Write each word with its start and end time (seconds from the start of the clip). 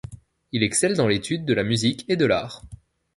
Il 0.51 0.63
excelle 0.63 0.95
dans 0.97 1.07
l'étude 1.07 1.45
de 1.45 1.53
la 1.53 1.63
musique 1.63 2.05
et 2.09 2.15
de 2.15 2.25
l'art. 2.25 2.63